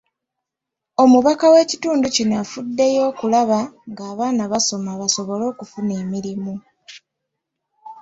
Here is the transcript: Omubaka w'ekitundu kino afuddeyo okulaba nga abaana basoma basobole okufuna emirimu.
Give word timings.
Omubaka 1.03 1.45
w'ekitundu 1.53 2.07
kino 2.15 2.33
afuddeyo 2.43 3.01
okulaba 3.11 3.59
nga 3.91 4.03
abaana 4.11 4.43
basoma 4.51 4.91
basobole 5.01 5.43
okufuna 5.51 5.93
emirimu. 6.03 6.53